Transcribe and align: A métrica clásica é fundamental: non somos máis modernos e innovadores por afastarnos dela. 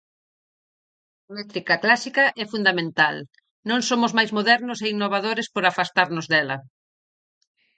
A 1.29 1.31
métrica 1.37 1.75
clásica 1.83 2.23
é 2.43 2.45
fundamental: 2.53 3.15
non 3.69 3.79
somos 3.89 4.11
máis 4.17 4.31
modernos 4.37 4.79
e 4.85 4.91
innovadores 4.95 5.47
por 5.53 5.63
afastarnos 5.65 6.25
dela. 6.33 6.57